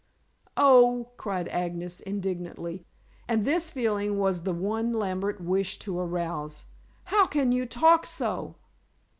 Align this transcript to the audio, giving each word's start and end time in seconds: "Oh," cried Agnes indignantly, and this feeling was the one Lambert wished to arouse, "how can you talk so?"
"Oh," 0.57 1.11
cried 1.15 1.47
Agnes 1.49 1.99
indignantly, 1.99 2.87
and 3.27 3.45
this 3.45 3.69
feeling 3.69 4.17
was 4.17 4.41
the 4.41 4.51
one 4.51 4.93
Lambert 4.93 5.39
wished 5.41 5.83
to 5.83 5.99
arouse, 5.99 6.65
"how 7.03 7.27
can 7.27 7.51
you 7.51 7.67
talk 7.67 8.07
so?" 8.07 8.55